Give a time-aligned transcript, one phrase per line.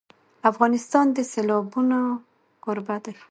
[0.51, 1.97] افغانستان د سیلابونه
[2.63, 3.15] کوربه دی.